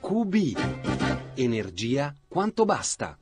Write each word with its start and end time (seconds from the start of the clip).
QB. 0.00 0.54
Energia 1.36 2.14
quanto 2.28 2.64
basta. 2.64 3.18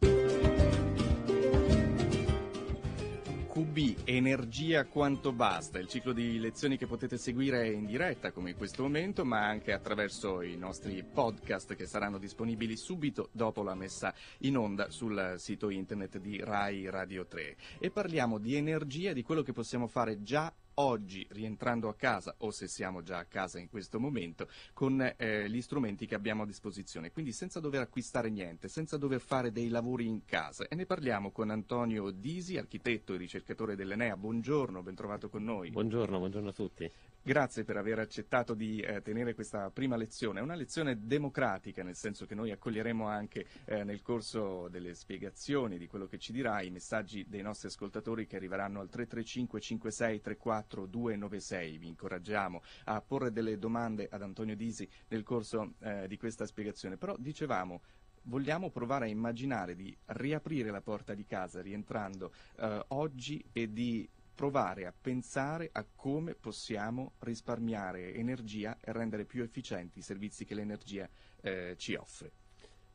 QB, 3.74 4.02
energia 4.04 4.84
quanto 4.84 5.32
basta, 5.32 5.80
il 5.80 5.88
ciclo 5.88 6.12
di 6.12 6.38
lezioni 6.38 6.79
che 6.79 6.86
potete 6.86 7.18
seguire 7.18 7.68
in 7.68 7.86
diretta 7.86 8.30
come 8.30 8.50
in 8.50 8.57
questo 8.57 8.82
momento, 8.82 9.25
ma 9.25 9.45
anche 9.45 9.72
attraverso 9.72 10.43
i 10.43 10.57
nostri 10.57 11.02
podcast 11.02 11.75
che 11.75 11.84
saranno 11.84 12.18
disponibili 12.18 12.76
subito 12.76 13.30
dopo 13.32 13.64
la 13.64 13.75
messa 13.75 14.14
in 14.39 14.57
onda 14.57 14.90
sul 14.90 15.34
sito 15.39 15.71
internet 15.71 16.18
di 16.18 16.39
Rai 16.40 16.89
Radio 16.89 17.26
3. 17.26 17.57
E 17.80 17.90
parliamo 17.90 18.39
di 18.39 18.54
energia, 18.54 19.12
di 19.12 19.25
quello 19.25 19.43
che 19.43 19.52
possiamo 19.52 19.88
fare 19.88 20.22
già 20.22 20.52
oggi 20.75 21.27
rientrando 21.30 21.89
a 21.89 21.94
casa 21.94 22.35
o 22.39 22.50
se 22.50 22.67
siamo 22.68 23.03
già 23.03 23.18
a 23.18 23.25
casa 23.25 23.58
in 23.58 23.68
questo 23.68 24.00
momento 24.00 24.49
con 24.72 25.00
eh, 25.16 25.49
gli 25.49 25.61
strumenti 25.61 26.07
che 26.07 26.14
abbiamo 26.14 26.43
a 26.43 26.46
disposizione, 26.46 27.11
quindi 27.11 27.32
senza 27.32 27.61
dover 27.61 27.82
acquistare 27.82 28.30
niente, 28.30 28.68
senza 28.68 28.96
dover 28.96 29.21
fare 29.21 29.52
dei 29.52 29.68
lavori 29.68 30.07
in 30.07 30.25
casa 30.25 30.66
e 30.68 30.75
ne 30.75 30.86
parliamo 30.86 31.30
con 31.30 31.50
Antonio 31.50 32.11
Disi, 32.11 32.56
architetto 32.56 33.14
e 33.14 33.19
ricercatore 33.19 33.77
dell'Enea. 33.77 34.16
Buongiorno, 34.16 34.83
ben 34.83 34.94
trovato 34.94 35.28
con 35.28 35.44
noi. 35.44 35.70
Buongiorno, 35.70 36.19
buongiorno 36.19 36.48
a 36.48 36.52
tutti. 36.52 36.91
Grazie 37.27 37.64
per 37.64 37.78
aver 37.78 38.01
accettato 38.01 38.53
di 38.53 38.81
eh, 38.81 39.01
tenere 39.01 39.33
questa 39.33 39.70
prima 39.70 39.97
lezione. 39.97 40.41
È 40.41 40.42
una 40.42 40.55
lezione 40.55 41.06
democratica, 41.06 41.83
nel 41.83 41.95
senso 41.95 42.27
che 42.27 42.34
noi 42.34 42.50
accoglieremo 42.50 43.09
anche 43.09 43.47
eh, 43.64 43.83
nel 43.83 44.03
corso 44.03 44.69
delle 44.69 44.92
spiegazioni 44.92 45.78
di 45.78 45.87
quello 45.87 46.05
che 46.06 46.19
ci 46.19 46.33
dirà 46.33 46.61
i 46.61 46.69
messaggi 46.69 47.25
dei 47.27 47.41
nostri 47.41 47.69
ascoltatori 47.69 48.27
che 48.27 48.37
arriveranno 48.37 48.81
al 48.81 48.91
335 48.91 49.59
56 49.59 50.20
34 50.20 50.84
296. 50.84 51.78
Vi 51.78 51.87
incoraggiamo 51.87 52.61
a 52.84 53.00
porre 53.00 53.33
delle 53.33 53.56
domande 53.56 54.06
ad 54.11 54.20
Antonio 54.20 54.55
Disi 54.55 54.86
nel 55.09 55.22
corso 55.22 55.77
eh, 55.78 56.06
di 56.06 56.19
questa 56.19 56.44
spiegazione. 56.44 56.98
Però 56.98 57.16
dicevamo 57.16 57.81
vogliamo 58.25 58.69
provare 58.69 59.06
a 59.06 59.09
immaginare 59.09 59.75
di 59.75 59.97
riaprire 60.06 60.70
la 60.70 60.83
porta 60.83 61.14
di 61.14 61.25
casa 61.25 61.62
rientrando 61.62 62.33
eh, 62.59 62.84
oggi 62.88 63.42
e 63.50 63.72
di 63.72 64.06
provare 64.34 64.86
a 64.86 64.92
pensare 64.98 65.70
a 65.72 65.84
come 65.94 66.34
possiamo 66.34 67.12
risparmiare 67.20 68.14
energia 68.14 68.78
e 68.80 68.92
rendere 68.92 69.24
più 69.24 69.42
efficienti 69.42 70.00
i 70.00 70.02
servizi 70.02 70.44
che 70.44 70.54
l'energia 70.54 71.08
eh, 71.41 71.74
ci 71.78 71.94
offre. 71.94 72.32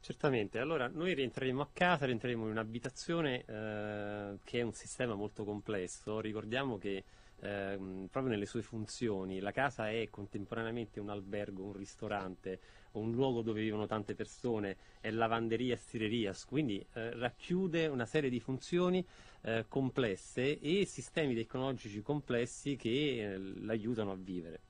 Certamente, 0.02 0.60
allora 0.60 0.88
noi 0.88 1.14
rientreremo 1.14 1.62
a 1.62 1.70
casa, 1.72 2.06
rientreremo 2.06 2.46
in 2.46 2.52
un'abitazione 2.52 3.44
eh, 3.46 4.40
che 4.44 4.60
è 4.60 4.62
un 4.62 4.74
sistema 4.74 5.14
molto 5.14 5.44
complesso, 5.44 6.20
ricordiamo 6.22 6.78
che 6.78 7.04
eh, 7.42 7.78
proprio 8.10 8.32
nelle 8.32 8.46
sue 8.46 8.62
funzioni. 8.62 9.40
La 9.40 9.52
casa 9.52 9.90
è 9.90 10.10
contemporaneamente 10.10 11.00
un 11.00 11.10
albergo, 11.10 11.64
un 11.64 11.74
ristorante, 11.74 12.60
un 12.94 13.12
luogo 13.12 13.42
dove 13.42 13.62
vivono 13.62 13.86
tante 13.86 14.16
persone, 14.16 14.78
è 15.00 15.12
lavanderia 15.12 15.74
e 15.74 15.78
stireria, 15.78 16.34
quindi 16.48 16.86
eh, 16.94 17.12
racchiude 17.12 17.88
una 17.88 18.06
serie 18.06 18.30
di 18.30 18.40
funzioni 18.40 19.06
eh, 19.42 19.66
complesse 19.68 20.60
e 20.60 20.86
sistemi 20.86 21.36
tecnologici 21.36 22.02
complessi 22.02 22.76
che 22.76 22.90
eh, 23.34 23.38
l'aiutano 23.38 24.12
a 24.12 24.16
vivere. 24.16 24.62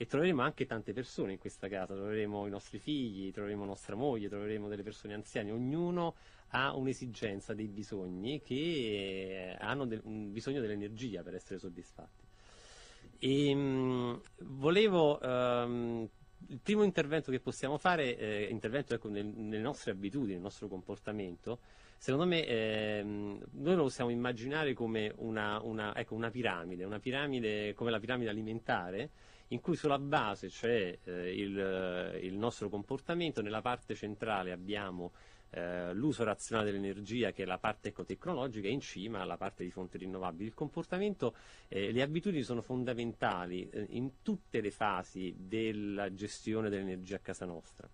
E 0.00 0.06
troveremo 0.06 0.42
anche 0.42 0.64
tante 0.64 0.92
persone 0.92 1.32
in 1.32 1.38
questa 1.38 1.66
casa, 1.66 1.94
troveremo 1.94 2.46
i 2.46 2.50
nostri 2.50 2.78
figli, 2.78 3.32
troveremo 3.32 3.64
nostra 3.64 3.96
moglie, 3.96 4.28
troveremo 4.28 4.68
delle 4.68 4.84
persone 4.84 5.12
anziane, 5.14 5.50
ognuno 5.50 6.14
ha 6.48 6.74
un'esigenza, 6.74 7.54
dei 7.54 7.68
bisogni 7.68 8.40
che 8.40 9.56
hanno 9.58 9.86
de- 9.86 10.00
bisogno 10.02 10.60
dell'energia 10.60 11.22
per 11.22 11.34
essere 11.34 11.58
soddisfatti. 11.58 12.26
E, 13.18 13.54
mh, 13.54 13.58
mm, 13.58 14.14
volevo 14.40 15.18
um, 15.20 16.08
il 16.46 16.60
primo 16.60 16.82
intervento 16.84 17.30
che 17.30 17.40
possiamo 17.40 17.76
fare, 17.78 18.16
eh, 18.16 18.44
intervento 18.50 18.94
ecco, 18.94 19.08
nel, 19.08 19.26
nelle 19.26 19.60
nostre 19.60 19.90
abitudini, 19.90 20.34
nel 20.34 20.42
nostro 20.42 20.68
comportamento, 20.68 21.58
secondo 21.98 22.26
me 22.26 22.46
ehm, 22.46 23.44
noi 23.52 23.74
lo 23.74 23.82
possiamo 23.84 24.10
immaginare 24.10 24.72
come 24.72 25.12
una, 25.16 25.60
una, 25.62 25.94
ecco, 25.96 26.14
una, 26.14 26.30
piramide, 26.30 26.84
una 26.84 27.00
piramide 27.00 27.74
come 27.74 27.90
la 27.90 27.98
piramide 27.98 28.30
alimentare, 28.30 29.10
in 29.48 29.60
cui 29.60 29.76
sulla 29.76 29.98
base 29.98 30.48
c'è 30.48 30.98
eh, 31.04 31.34
il, 31.34 32.20
il 32.22 32.34
nostro 32.34 32.68
comportamento, 32.68 33.42
nella 33.42 33.62
parte 33.62 33.94
centrale 33.94 34.52
abbiamo 34.52 35.12
eh, 35.50 35.92
l'uso 35.94 36.24
razionale 36.24 36.70
dell'energia 36.70 37.32
che 37.32 37.42
è 37.42 37.46
la 37.46 37.58
parte 37.58 37.88
ecotecnologica 37.88 38.68
e 38.68 38.70
in 38.70 38.80
cima 38.80 39.24
la 39.24 39.36
parte 39.36 39.64
di 39.64 39.70
fonti 39.70 39.98
rinnovabili. 39.98 40.48
Il 40.48 40.54
comportamento, 40.54 41.34
eh, 41.68 41.92
le 41.92 42.02
abitudini 42.02 42.42
sono 42.42 42.62
fondamentali 42.62 43.68
eh, 43.68 43.86
in 43.90 44.22
tutte 44.22 44.60
le 44.60 44.70
fasi 44.70 45.34
della 45.38 46.12
gestione 46.12 46.68
dell'energia 46.68 47.16
a 47.16 47.20
casa 47.20 47.46
nostra. 47.46 47.88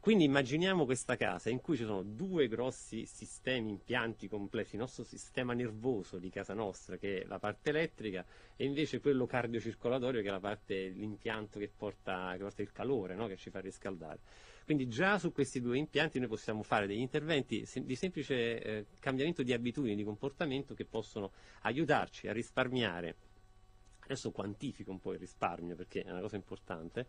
Quindi 0.00 0.24
immaginiamo 0.24 0.84
questa 0.84 1.16
casa 1.16 1.50
in 1.50 1.60
cui 1.60 1.76
ci 1.76 1.84
sono 1.84 2.02
due 2.02 2.46
grossi 2.46 3.04
sistemi, 3.04 3.68
impianti 3.68 4.28
complessi, 4.28 4.76
il 4.76 4.80
nostro 4.80 5.02
sistema 5.02 5.54
nervoso 5.54 6.18
di 6.18 6.30
casa 6.30 6.54
nostra 6.54 6.96
che 6.96 7.22
è 7.22 7.26
la 7.26 7.38
parte 7.38 7.70
elettrica 7.70 8.24
e 8.56 8.64
invece 8.64 9.00
quello 9.00 9.26
cardiocircolatorio 9.26 10.22
che 10.22 10.34
è 10.34 10.40
parte, 10.40 10.88
l'impianto 10.88 11.58
che 11.58 11.70
porta, 11.76 12.32
che 12.32 12.38
porta 12.38 12.62
il 12.62 12.72
calore, 12.72 13.16
no? 13.16 13.26
che 13.26 13.36
ci 13.36 13.50
fa 13.50 13.60
riscaldare. 13.60 14.20
Quindi 14.68 14.86
già 14.88 15.18
su 15.18 15.32
questi 15.32 15.62
due 15.62 15.78
impianti 15.78 16.18
noi 16.18 16.28
possiamo 16.28 16.62
fare 16.62 16.86
degli 16.86 17.00
interventi 17.00 17.66
di 17.84 17.96
semplice 17.96 18.62
eh, 18.62 18.86
cambiamento 19.00 19.42
di 19.42 19.54
abitudini, 19.54 19.96
di 19.96 20.04
comportamento 20.04 20.74
che 20.74 20.84
possono 20.84 21.32
aiutarci 21.62 22.28
a 22.28 22.34
risparmiare. 22.34 23.16
Adesso 24.00 24.30
quantifico 24.30 24.90
un 24.90 25.00
po' 25.00 25.14
il 25.14 25.20
risparmio 25.20 25.74
perché 25.74 26.02
è 26.02 26.10
una 26.10 26.20
cosa 26.20 26.36
importante. 26.36 27.06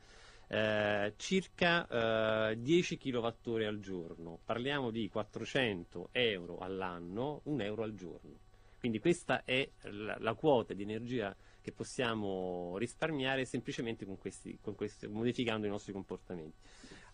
Eh, 0.47 1.15
circa 1.17 2.49
eh, 2.51 2.61
10 2.61 2.97
kWh 2.97 3.65
al 3.65 3.79
giorno, 3.81 4.39
parliamo 4.45 4.89
di 4.89 5.09
400 5.09 6.11
euro 6.13 6.59
all'anno, 6.59 7.41
1 7.43 7.61
euro 7.61 7.83
al 7.83 7.93
giorno. 7.93 8.39
Quindi 8.79 8.99
questa 8.99 9.43
è 9.43 9.69
la, 9.81 10.15
la 10.17 10.33
quota 10.33 10.73
di 10.73 10.83
energia 10.83 11.35
che 11.59 11.73
possiamo 11.73 12.77
risparmiare 12.77 13.43
semplicemente 13.43 14.05
con 14.05 14.17
questi, 14.17 14.57
con 14.61 14.75
questi, 14.75 15.07
modificando 15.07 15.67
i 15.67 15.69
nostri 15.69 15.91
comportamenti 15.91 16.55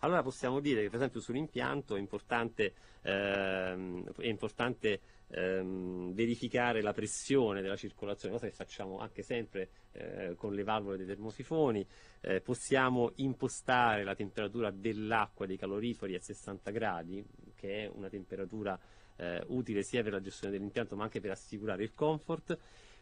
allora 0.00 0.22
possiamo 0.22 0.60
dire 0.60 0.82
che 0.82 0.88
per 0.88 0.96
esempio 0.96 1.20
sull'impianto 1.20 1.96
è 1.96 1.98
importante, 1.98 2.74
ehm, 3.02 4.12
è 4.18 4.26
importante 4.26 5.00
ehm, 5.28 6.12
verificare 6.12 6.82
la 6.82 6.92
pressione 6.92 7.62
della 7.62 7.76
circolazione, 7.76 8.34
cosa 8.34 8.46
che 8.46 8.52
facciamo 8.52 8.98
anche 8.98 9.22
sempre 9.22 9.70
eh, 9.92 10.34
con 10.36 10.54
le 10.54 10.62
valvole 10.62 10.96
dei 10.96 11.06
termosifoni, 11.06 11.86
eh, 12.20 12.40
possiamo 12.40 13.12
impostare 13.16 14.04
la 14.04 14.14
temperatura 14.14 14.70
dell'acqua 14.70 15.46
dei 15.46 15.56
caloriferi 15.56 16.14
a 16.14 16.20
60 16.20 16.70
gradi, 16.70 17.24
che 17.54 17.84
è 17.84 17.90
una 17.92 18.08
temperatura 18.08 18.78
eh, 19.16 19.42
utile 19.48 19.82
sia 19.82 20.02
per 20.02 20.12
la 20.12 20.20
gestione 20.20 20.52
dell'impianto 20.52 20.94
ma 20.96 21.04
anche 21.04 21.20
per 21.20 21.30
assicurare 21.30 21.82
il 21.82 21.94
comfort. 21.94 22.58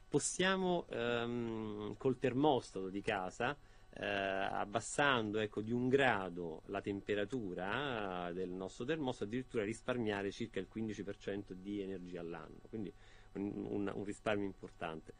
Possiamo 0.08 0.86
ehm, 0.90 1.96
col 1.96 2.18
termostato 2.18 2.88
di 2.88 3.00
casa 3.00 3.56
eh, 3.96 4.04
abbassando 4.06 5.38
ecco, 5.38 5.60
di 5.60 5.72
un 5.72 5.88
grado 5.88 6.62
la 6.66 6.80
temperatura 6.80 8.30
del 8.32 8.50
nostro 8.50 8.84
termostato 8.84 9.24
addirittura 9.30 9.62
risparmiare 9.62 10.32
circa 10.32 10.58
il 10.58 10.68
15% 10.72 11.52
di 11.52 11.80
energia 11.80 12.20
all'anno, 12.20 12.58
quindi 12.68 12.92
un, 13.34 13.52
un, 13.68 13.92
un 13.94 14.04
risparmio 14.04 14.46
importante. 14.46 15.14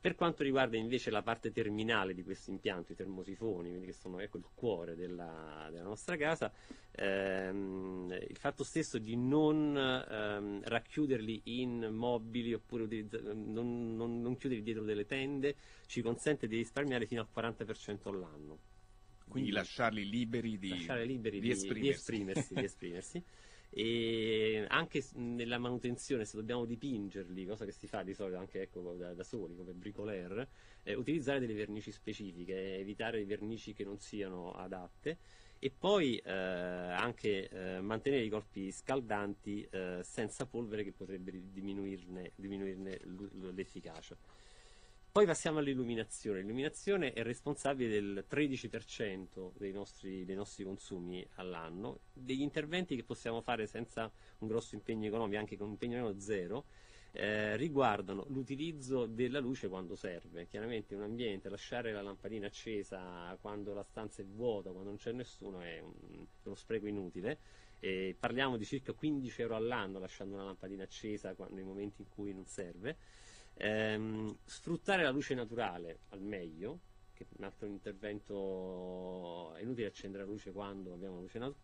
Per 0.00 0.14
quanto 0.14 0.42
riguarda 0.42 0.78
invece 0.78 1.10
la 1.10 1.20
parte 1.20 1.52
terminale 1.52 2.14
di 2.14 2.22
questo 2.22 2.50
impianto, 2.50 2.92
i 2.92 2.94
termosifoni, 2.94 3.82
che 3.82 3.92
sono 3.92 4.18
ecco, 4.18 4.38
il 4.38 4.46
cuore 4.54 4.96
della, 4.96 5.68
della 5.70 5.82
nostra 5.84 6.16
casa, 6.16 6.50
ehm, 6.92 8.18
il 8.26 8.36
fatto 8.38 8.64
stesso 8.64 8.96
di 8.96 9.14
non 9.14 9.76
ehm, 9.76 10.62
racchiuderli 10.64 11.42
in 11.44 11.90
mobili 11.92 12.54
oppure 12.54 12.86
non, 12.86 13.94
non, 13.94 14.22
non, 14.22 14.36
chiuderli 14.38 14.64
dietro 14.64 14.84
delle 14.84 15.04
tende 15.04 15.54
ci 15.84 16.00
consente 16.00 16.48
di 16.48 16.56
risparmiare 16.56 17.04
fino 17.04 17.20
al 17.20 17.28
40% 17.34 18.08
all'anno. 18.08 18.58
Quindi 19.28 19.50
lasciarli 19.50 20.08
liberi 20.08 20.58
di, 20.58 20.70
lasciare 20.70 21.04
liberi 21.04 21.40
di, 21.40 21.46
di 21.46 21.52
esprimersi. 21.52 21.82
Di 21.82 21.90
esprimersi, 21.90 22.54
di 22.54 22.64
esprimersi. 22.64 23.24
e 23.72 24.64
anche 24.68 25.04
nella 25.14 25.58
manutenzione 25.58 26.24
se 26.24 26.36
dobbiamo 26.36 26.64
dipingerli, 26.64 27.46
cosa 27.46 27.64
che 27.64 27.70
si 27.72 27.86
fa 27.86 28.02
di 28.02 28.14
solito 28.14 28.38
anche 28.38 28.62
ecco, 28.62 28.94
da, 28.94 29.14
da, 29.14 29.22
soli 29.22 29.54
come 29.54 29.72
bricoleur, 29.72 30.46
eh, 30.82 30.94
utilizzare 30.94 31.38
delle 31.38 31.54
vernici 31.54 31.92
specifiche, 31.92 32.78
evitare 32.78 33.24
vernici 33.24 33.72
che 33.72 33.84
non 33.84 33.98
siano 33.98 34.52
adatte 34.52 35.18
e 35.60 35.70
poi 35.70 36.16
eh, 36.16 36.32
anche 36.32 37.48
eh, 37.48 37.80
mantenere 37.80 38.24
i 38.24 38.28
corpi 38.28 38.72
scaldanti 38.72 39.66
eh, 39.70 40.00
senza 40.02 40.46
polvere 40.46 40.82
che 40.82 40.92
potrebbe 40.92 41.30
diminuirne, 41.52 42.32
diminuirne 42.34 42.98
l'efficacia. 43.52 44.16
Poi 45.12 45.26
passiamo 45.26 45.58
all'illuminazione. 45.58 46.40
L'illuminazione 46.40 47.12
è 47.12 47.24
responsabile 47.24 47.90
del 47.90 48.24
13% 48.30 49.50
dei 49.56 49.72
nostri, 49.72 50.24
dei 50.24 50.36
nostri, 50.36 50.62
consumi 50.62 51.26
all'anno, 51.34 52.02
degli 52.12 52.42
interventi 52.42 52.94
che 52.94 53.02
possiamo 53.02 53.40
fare 53.40 53.66
senza 53.66 54.08
un 54.38 54.46
grosso 54.46 54.76
impegno 54.76 55.08
economico, 55.08 55.40
anche 55.40 55.56
con 55.56 55.66
un 55.66 55.72
impegno 55.72 56.14
zero, 56.20 56.66
eh, 57.10 57.56
riguardano 57.56 58.24
l'utilizzo 58.28 59.06
della 59.06 59.40
luce 59.40 59.68
quando 59.68 59.96
serve. 59.96 60.46
Chiaramente 60.46 60.94
un 60.94 61.02
ambiente 61.02 61.48
lasciare 61.48 61.90
la 61.90 62.02
lampadina 62.02 62.46
accesa 62.46 63.36
quando 63.40 63.74
la 63.74 63.82
stanza 63.82 64.22
è 64.22 64.24
vuota, 64.24 64.70
quando 64.70 64.90
non 64.90 64.96
c'è 64.96 65.10
nessuno, 65.10 65.60
è 65.60 65.80
un, 65.80 66.24
uno 66.44 66.54
spreco 66.54 66.86
inutile. 66.86 67.38
E 67.80 68.14
parliamo 68.16 68.56
di 68.56 68.64
circa 68.64 68.92
15 68.92 69.42
euro 69.42 69.56
all'anno 69.56 69.98
lasciando 69.98 70.34
una 70.34 70.44
lampadina 70.44 70.84
accesa 70.84 71.34
nei 71.48 71.64
momenti 71.64 72.02
in 72.02 72.08
cui 72.08 72.32
non 72.32 72.46
serve. 72.46 72.96
Ehm, 73.62 74.38
sfruttare 74.42 75.02
la 75.02 75.10
luce 75.10 75.34
naturale 75.34 76.00
al 76.08 76.22
meglio, 76.22 76.80
che 77.12 77.24
è 77.24 77.26
un 77.36 77.44
altro 77.44 77.66
intervento, 77.66 79.54
è 79.54 79.60
inutile 79.60 79.86
accendere 79.86 80.24
la 80.24 80.30
luce 80.30 80.50
quando 80.50 80.94
abbiamo 80.94 81.16
la 81.16 81.20
luce 81.20 81.38
nat- 81.38 81.56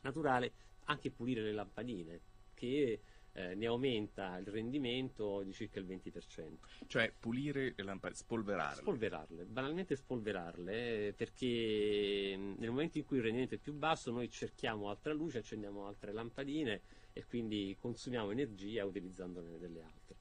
naturale, 0.00 0.54
anche 0.84 1.10
pulire 1.10 1.42
le 1.42 1.52
lampadine, 1.52 2.20
che 2.54 3.02
eh, 3.32 3.54
ne 3.54 3.66
aumenta 3.66 4.38
il 4.38 4.46
rendimento 4.46 5.42
di 5.42 5.52
circa 5.52 5.78
il 5.78 5.84
20%. 5.84 6.68
Cioè 6.86 7.14
pulire 7.18 7.74
le 7.76 7.84
lampadine, 7.84 8.18
spolverarle. 8.18 8.80
Spolverarle, 8.80 9.44
banalmente 9.44 9.94
spolverarle, 9.94 11.12
perché 11.14 12.34
nel 12.38 12.70
momento 12.70 12.96
in 12.96 13.04
cui 13.04 13.18
il 13.18 13.24
rendimento 13.24 13.56
è 13.56 13.58
più 13.58 13.74
basso 13.74 14.10
noi 14.10 14.30
cerchiamo 14.30 14.88
altra 14.88 15.12
luce, 15.12 15.38
accendiamo 15.38 15.86
altre 15.86 16.12
lampadine 16.12 16.80
e 17.12 17.26
quindi 17.26 17.76
consumiamo 17.78 18.30
energia 18.30 18.86
utilizzandone 18.86 19.58
delle 19.58 19.82
altre. 19.82 20.15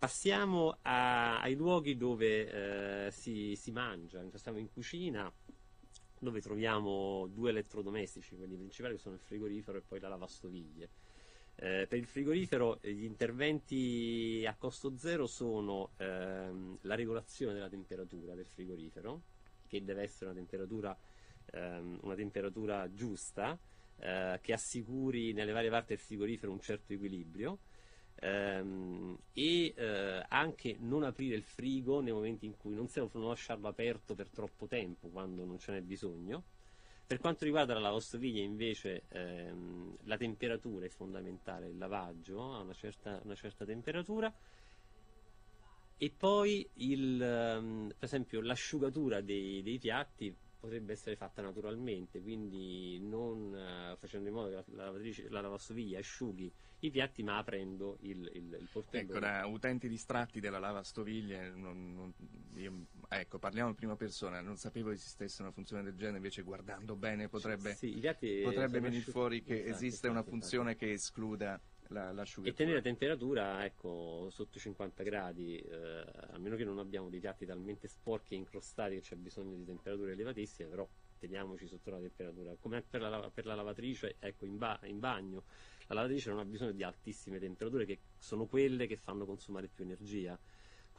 Passiamo 0.00 0.78
a, 0.80 1.42
ai 1.42 1.54
luoghi 1.54 1.98
dove 1.98 3.08
eh, 3.08 3.10
si, 3.10 3.54
si 3.54 3.70
mangia, 3.70 4.24
stiamo 4.32 4.56
in 4.56 4.72
cucina, 4.72 5.30
dove 6.18 6.40
troviamo 6.40 7.26
due 7.26 7.50
elettrodomestici, 7.50 8.34
quelli 8.34 8.56
principali 8.56 8.94
che 8.94 8.98
sono 8.98 9.16
il 9.16 9.20
frigorifero 9.20 9.76
e 9.76 9.82
poi 9.82 10.00
la 10.00 10.08
lavastoviglie. 10.08 10.88
Eh, 11.56 11.84
per 11.86 11.98
il 11.98 12.06
frigorifero 12.06 12.78
gli 12.80 13.04
interventi 13.04 14.42
a 14.46 14.54
costo 14.54 14.96
zero 14.96 15.26
sono 15.26 15.90
ehm, 15.98 16.78
la 16.80 16.94
regolazione 16.94 17.52
della 17.52 17.68
temperatura 17.68 18.34
del 18.34 18.46
frigorifero, 18.46 19.20
che 19.66 19.84
deve 19.84 20.04
essere 20.04 20.30
una 20.30 20.38
temperatura, 20.38 20.98
ehm, 21.52 21.98
una 22.04 22.14
temperatura 22.14 22.90
giusta, 22.90 23.58
eh, 23.98 24.38
che 24.40 24.54
assicuri 24.54 25.34
nelle 25.34 25.52
varie 25.52 25.68
parti 25.68 25.88
del 25.88 25.98
frigorifero 25.98 26.50
un 26.50 26.60
certo 26.60 26.94
equilibrio, 26.94 27.58
ehm, 28.20 29.16
e 29.32 29.74
eh, 29.76 30.24
anche 30.28 30.76
non 30.78 31.02
aprire 31.02 31.34
il 31.36 31.42
frigo 31.42 32.00
nei 32.00 32.12
momenti 32.12 32.46
in 32.46 32.56
cui 32.56 32.74
non 32.74 32.88
serve 32.88 33.18
non 33.18 33.28
lasciarlo 33.28 33.68
aperto 33.68 34.14
per 34.14 34.30
troppo 34.30 34.66
tempo 34.66 35.08
quando 35.08 35.44
non 35.44 35.58
ce 35.58 35.72
n'è 35.72 35.82
bisogno. 35.82 36.44
Per 37.06 37.18
quanto 37.18 37.44
riguarda 37.44 37.74
la 37.74 37.80
lavastoviglie 37.80 38.40
invece 38.42 39.06
ehm, 39.08 39.96
la 40.04 40.16
temperatura 40.16 40.86
è 40.86 40.88
fondamentale, 40.88 41.68
il 41.68 41.76
lavaggio 41.76 42.54
a 42.54 42.60
una 42.60 42.72
certa, 42.72 43.20
una 43.24 43.34
certa 43.34 43.64
temperatura 43.64 44.32
e 45.96 46.10
poi 46.10 46.68
il, 46.74 47.20
ehm, 47.20 47.88
per 47.88 48.04
esempio 48.04 48.40
l'asciugatura 48.40 49.20
dei, 49.20 49.62
dei 49.62 49.78
piatti 49.78 50.34
potrebbe 50.60 50.92
essere 50.92 51.16
fatta 51.16 51.42
naturalmente, 51.42 52.20
quindi 52.20 53.00
non 53.00 53.52
uh, 53.52 53.96
facendo 53.96 54.28
in 54.28 54.34
modo 54.34 54.48
che 54.50 54.64
la, 54.72 54.84
lavatrice, 54.84 55.28
la 55.30 55.40
lavastoviglie 55.40 55.98
asciughi 55.98 56.52
i 56.80 56.90
piatti, 56.90 57.22
ma 57.22 57.38
aprendo 57.38 57.98
il, 58.02 58.30
il, 58.34 58.56
il 58.58 58.68
portello. 58.70 59.10
Ecco, 59.10 59.18
da 59.18 59.46
utenti 59.46 59.88
distratti 59.88 60.40
della 60.40 60.58
lavastoviglie, 60.58 61.50
non, 61.50 61.94
non, 61.94 62.12
io, 62.54 62.86
ecco, 63.08 63.38
parliamo 63.38 63.70
in 63.70 63.74
prima 63.74 63.96
persona, 63.96 64.40
non 64.40 64.56
sapevo 64.56 64.90
esistesse 64.90 65.42
una 65.42 65.50
funzione 65.50 65.82
del 65.82 65.94
genere, 65.94 66.16
invece 66.16 66.42
guardando 66.42 66.96
bene 66.96 67.28
potrebbe, 67.28 67.74
sì, 67.74 68.00
potrebbe 68.42 68.80
venire 68.80 69.02
fuori 69.02 69.42
che 69.42 69.60
esatto, 69.60 69.70
esiste 69.74 70.06
esatto, 70.06 70.10
una 70.10 70.22
funzione 70.22 70.70
esatto. 70.70 70.86
che 70.86 70.92
escluda 70.92 71.60
la, 71.92 72.24
e 72.42 72.52
tenere 72.52 72.76
la 72.76 72.82
temperatura 72.82 73.64
ecco, 73.64 74.28
sotto 74.30 74.58
i 74.58 74.60
50 74.60 75.02
gradi, 75.02 75.56
eh, 75.56 76.04
a 76.30 76.38
meno 76.38 76.56
che 76.56 76.64
non 76.64 76.78
abbiamo 76.78 77.08
dei 77.08 77.20
piatti 77.20 77.44
talmente 77.44 77.88
sporchi 77.88 78.34
e 78.34 78.36
incrostati 78.36 78.94
che 78.94 79.00
c'è 79.00 79.16
bisogno 79.16 79.56
di 79.56 79.64
temperature 79.64 80.12
elevatissime, 80.12 80.68
però 80.68 80.88
teniamoci 81.18 81.66
sotto 81.66 81.90
la 81.90 81.98
temperatura. 81.98 82.54
Come 82.58 82.82
per 82.82 83.00
la, 83.00 83.30
per 83.32 83.44
la 83.44 83.54
lavatrice, 83.54 84.16
ecco, 84.18 84.46
in, 84.46 84.56
ba- 84.56 84.80
in 84.84 84.98
bagno, 85.00 85.44
la 85.88 85.96
lavatrice 85.96 86.30
non 86.30 86.38
ha 86.38 86.44
bisogno 86.44 86.72
di 86.72 86.82
altissime 86.82 87.38
temperature 87.38 87.84
che 87.84 88.00
sono 88.16 88.46
quelle 88.46 88.86
che 88.86 88.96
fanno 88.96 89.26
consumare 89.26 89.68
più 89.68 89.84
energia 89.84 90.38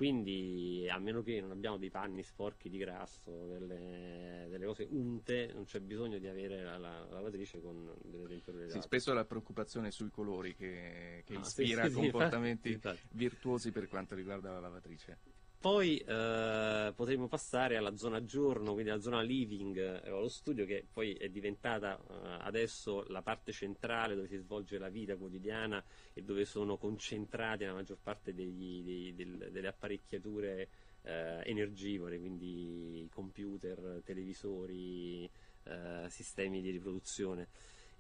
quindi 0.02 0.88
a 0.90 0.98
meno 0.98 1.22
che 1.22 1.40
non 1.40 1.52
abbiamo 1.52 1.78
dei 1.78 1.92
panni 1.92 2.24
sporchi 2.24 2.70
di 2.70 2.80
grasso, 2.80 3.46
delle, 3.46 4.48
delle 4.50 4.66
cose 4.66 4.88
unte, 4.90 5.52
non 5.54 5.66
c'è 5.66 5.80
bisogno 5.80 6.18
di 6.18 6.26
avere 6.26 6.64
la, 6.64 6.80
la 6.80 7.06
lavatrice 7.08 7.62
con 7.62 7.94
delle 8.02 8.28
temperature. 8.28 8.72
Sì, 8.72 8.82
spesso 8.82 9.14
la 9.14 9.26
preoccupazione 9.26 9.92
sui 9.92 10.10
colori 10.10 10.56
che, 10.56 11.22
che 11.24 11.36
ah, 11.36 11.42
ispira 11.42 11.84
sì, 11.84 11.90
sì, 11.90 11.96
comportamenti 12.00 12.72
infatti, 12.72 12.96
infatti. 12.98 13.16
virtuosi 13.16 13.72
per 13.72 13.88
quanto 13.88 14.16
riguarda 14.16 14.52
la 14.52 14.60
lavatrice. 14.60 15.20
Poi 15.62 16.00
eh, 16.00 16.92
potremo 16.96 17.28
passare 17.28 17.78
alla 17.78 17.96
zona 17.96 18.26
giorno, 18.26 18.74
quindi 18.74 18.90
alla 18.90 19.00
zona 19.00 19.22
living 19.22 19.78
eh, 19.78 20.10
o 20.10 20.18
allo 20.18 20.28
studio, 20.28 20.66
che 20.66 20.88
poi 20.92 21.14
è 21.14 21.30
diventata 21.30 22.00
eh, 22.00 22.38
adesso 22.40 23.06
la 23.10 23.22
parte 23.22 23.52
centrale 23.52 24.16
dove 24.16 24.28
si 24.28 24.38
svolge 24.38 24.80
la 24.80 24.90
vita 24.90 25.16
quotidiana 25.18 25.84
e 26.14 26.24
dove 26.24 26.46
sono 26.46 26.78
concentrate 26.78 27.68
la 27.68 27.74
maggior 27.74 28.00
parte 28.02 28.34
degli, 28.34 28.82
dei, 28.82 29.14
del, 29.14 29.50
delle 29.52 29.68
apparecchiature 29.68 30.68
eh, 31.04 31.42
energivore, 31.44 32.18
quindi 32.18 33.08
computer, 33.12 34.02
televisori, 34.04 35.30
eh, 35.66 36.08
sistemi 36.10 36.62
di 36.62 36.72
riproduzione. 36.72 37.50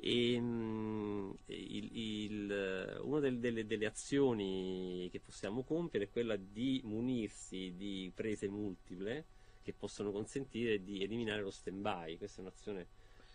E, 0.04 0.40
mh, 0.40 1.38
il, 1.46 1.90
il, 1.96 3.00
una 3.04 3.20
del, 3.20 3.38
delle, 3.38 3.68
delle, 3.68 3.86
azioni 3.86 5.08
che 5.12 5.20
possiamo 5.20 5.64
compiere 5.64 6.06
è 6.06 6.10
quella 6.10 6.36
di 6.36 6.82
munirsi 6.84 7.76
di 7.76 8.12
prese 8.14 8.48
multiple 8.48 9.26
che 9.62 9.74
possono 9.74 10.12
consentire 10.12 10.82
di 10.84 11.04
eliminare 11.04 11.44
lo 11.44 11.52
stand 11.52 11.82
by. 11.82 12.18
Questa 12.18 12.40
è 12.40 12.42
un'azione 12.42 12.88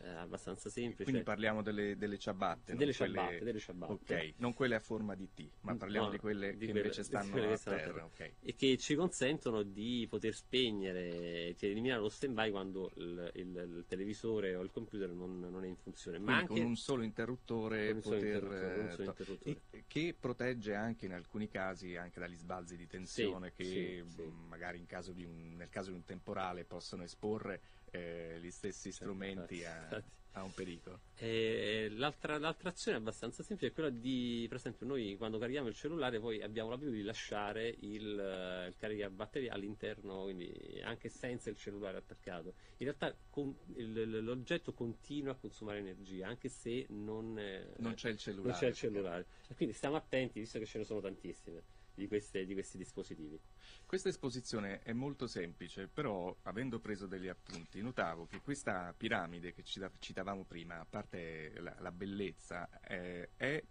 eh, 0.06 0.14
abbastanza 0.14 0.70
semplice. 0.70 1.03
Quindi 1.03 1.23
parliamo 1.23 1.62
delle, 1.62 1.97
delle 1.97 2.19
ciabatte, 2.19 2.76
delle, 2.76 2.93
ciabatte, 2.93 3.26
quelle... 3.26 3.44
delle 3.44 3.58
ciabatte. 3.58 3.93
Ok, 3.93 4.32
non 4.37 4.55
quelle 4.55 4.76
a 4.76 4.81
forma 4.81 5.14
di 5.17 5.29
T, 5.35 5.49
ma 5.62 5.75
parliamo 5.75 6.06
no, 6.06 6.12
di 6.12 6.19
quelle 6.19 6.53
di 6.53 6.67
che 6.67 6.73
quelle, 6.73 6.81
invece 6.81 7.03
stanno 7.03 7.35
a 7.35 7.58
terra. 7.58 7.76
terra. 7.76 8.05
Okay. 8.05 8.35
E 8.41 8.55
che 8.55 8.76
ci 8.79 8.94
consentono 8.94 9.62
di 9.62 10.06
poter 10.08 10.35
spegnere, 10.35 11.55
di 11.58 11.67
eliminare 11.67 12.00
lo 12.00 12.08
stand-by 12.08 12.50
quando 12.50 12.93
il, 12.97 13.32
il, 13.35 13.47
il, 13.47 13.85
televisore 13.88 14.55
o 14.55 14.62
il 14.62 14.70
computer 14.70 15.11
non, 15.11 15.41
non 15.41 15.64
è 15.64 15.67
in 15.67 15.76
funzione. 15.76 16.19
Ma 16.19 16.37
anche 16.37 16.55
con 16.55 16.61
un 16.61 16.76
solo 16.76 17.03
interruttore, 17.03 17.91
un 17.91 18.00
poter, 18.00 18.23
interruttore, 18.23 18.81
un 18.81 18.91
solo 18.91 19.08
interruttore. 19.08 19.85
che 19.88 20.17
protegge 20.19 20.75
anche 20.75 21.06
in 21.06 21.12
alcuni 21.12 21.49
casi 21.49 21.97
anche 21.97 22.20
dagli 22.20 22.37
sbalzi 22.37 22.76
di 22.76 22.87
tensione 22.87 23.53
sì, 23.56 23.62
che 23.62 24.05
sì, 24.06 24.14
sì. 24.14 24.32
magari 24.49 24.85
caso 24.87 25.12
un, 25.17 25.56
nel 25.56 25.69
caso 25.69 25.91
di 25.91 25.96
un 25.96 26.05
temporale 26.05 26.65
possono 26.65 27.03
esporre 27.03 27.60
eh, 27.96 28.38
gli 28.41 28.50
stessi 28.50 28.93
strumenti 28.93 29.65
a, 29.65 30.03
a, 30.32 30.43
un 30.43 30.53
pericolo. 30.53 31.00
Eh, 31.17 31.88
l'altra, 31.93 32.38
l'altra, 32.38 32.69
azione 32.69 32.98
abbastanza 32.98 33.43
semplice 33.43 33.72
è 33.72 33.74
quella 33.74 33.91
di, 33.91 34.44
per 34.48 34.58
esempio, 34.58 34.86
noi 34.86 35.17
quando 35.17 35.38
carichiamo 35.38 35.69
il 35.69 35.74
cellulare 35.74 36.20
poi 36.20 36.43
abbiamo 36.43 36.70
l'abitudine 36.70 37.00
di 37.00 37.06
lasciare 37.06 37.69
il, 37.69 38.67
il 38.69 38.74
caricabatteria 38.76 39.53
all'interno, 39.53 40.24
quindi 40.24 40.81
anche 40.84 41.08
senza 41.08 41.50
il 41.50 41.56
cellulare 41.56 41.96
attaccato. 41.96 42.55
In 42.79 42.86
realtà 42.86 43.17
con, 43.31 43.56
il, 43.76 44.22
l'oggetto 44.24 44.72
continua 44.72 45.32
a 45.32 45.36
consumare 45.36 45.79
energia, 45.79 46.29
anche 46.29 46.48
se 46.48 46.86
non, 46.91 47.38
eh, 47.38 47.72
non 47.79 47.94
c'è 47.94 48.10
il 48.10 48.19
cellulare. 48.19 48.50
Non 48.50 48.58
c'è 48.58 48.67
il 48.69 48.74
cellulare. 48.74 49.26
E 49.48 49.55
quindi 49.55 49.74
stiamo 49.74 49.96
attenti, 49.96 50.41
visto 50.41 50.58
che 50.58 50.67
ce 50.67 50.79
ne 50.79 50.84
sono 50.84 51.00
tantissime 51.00 51.75
di, 51.96 52.06
queste, 52.06 52.44
di 52.44 52.53
questi 52.53 52.76
dispositivi. 52.76 53.41
Questa 53.84 54.08
esposizione 54.08 54.81
è 54.82 54.93
molto 54.93 55.26
semplice, 55.26 55.88
però 55.88 56.34
avendo 56.43 56.79
preso 56.79 57.06
degli 57.06 57.29
appunti, 57.29 57.81
notavo 57.81 58.26
che 58.26 58.41
questa 58.41 58.94
piramide 58.96 59.53
che 59.53 59.65
citavamo 59.65 60.44
prima, 60.44 60.79
a 60.81 60.86
parte 60.88 61.53
la, 61.58 61.74
la 61.81 61.91
bellezza, 61.93 62.69
eh, 62.81 63.31
è 63.36 63.62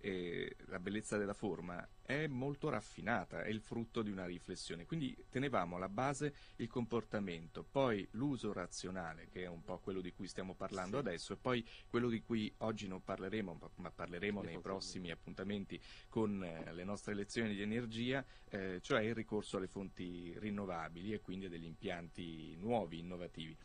eh, 0.00 0.56
la 0.66 0.78
bellezza 0.78 1.16
della 1.16 1.34
forma 1.34 1.86
è 2.02 2.26
molto 2.26 2.68
raffinata, 2.68 3.42
è 3.42 3.48
il 3.48 3.60
frutto 3.60 4.02
di 4.02 4.10
una 4.10 4.24
riflessione. 4.24 4.86
Quindi 4.86 5.16
tenevamo 5.28 5.76
alla 5.76 5.88
base 5.88 6.34
il 6.56 6.68
comportamento, 6.68 7.64
poi 7.64 8.06
l'uso 8.12 8.52
razionale, 8.52 9.28
che 9.28 9.42
è 9.42 9.46
un 9.46 9.62
po' 9.62 9.78
quello 9.78 10.00
di 10.00 10.12
cui 10.12 10.26
stiamo 10.26 10.54
parlando 10.54 11.00
sì. 11.00 11.06
adesso, 11.06 11.32
e 11.32 11.36
poi 11.36 11.66
quello 11.88 12.08
di 12.08 12.20
cui 12.22 12.52
oggi 12.58 12.88
non 12.88 13.02
parleremo, 13.02 13.70
ma 13.76 13.90
parleremo 13.90 14.42
nei 14.42 14.58
prossimi 14.58 15.10
appuntamenti 15.10 15.80
con 16.08 16.42
eh, 16.42 16.72
le 16.72 16.84
nostre 16.84 17.14
lezioni 17.14 17.54
di 17.54 17.62
energia, 17.62 18.24
eh, 18.48 18.80
cioè 18.80 19.02
il 19.02 19.14
ricorso 19.14 19.56
alle 19.56 19.68
fonti 19.68 20.34
rinnovabili 20.38 21.12
e 21.12 21.20
quindi 21.20 21.46
a 21.46 21.48
degli 21.48 21.66
impianti 21.66 22.56
nuovi, 22.56 23.00
innovativi. 23.00 23.56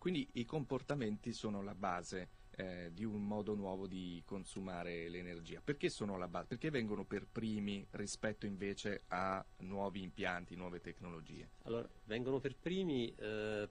Quindi 0.00 0.26
i 0.34 0.46
comportamenti 0.46 1.34
sono 1.34 1.62
la 1.62 1.74
base 1.74 2.28
eh, 2.56 2.90
di 2.92 3.04
un 3.04 3.26
modo 3.26 3.54
nuovo 3.54 3.86
di 3.86 4.22
consumare 4.24 5.08
l'energia. 5.08 5.60
Perché 5.62 5.88
sono 5.88 6.14
alla 6.14 6.28
base? 6.28 6.46
Perché 6.48 6.70
vengono 6.70 7.04
per 7.04 7.26
primi 7.30 7.86
rispetto 7.92 8.46
invece 8.46 9.02
a 9.08 9.44
nuovi 9.58 10.02
impianti, 10.02 10.54
nuove 10.56 10.80
tecnologie? 10.80 11.50
Allora, 11.62 11.88
vengono 12.04 12.40
per 12.40 12.56
primi, 12.56 13.14
eh, 13.14 13.68